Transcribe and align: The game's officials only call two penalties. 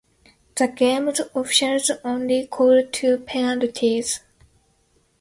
The 0.55 0.67
game's 0.67 1.19
officials 1.35 1.91
only 2.03 2.47
call 2.47 2.81
two 2.91 3.19
penalties. 3.19 4.21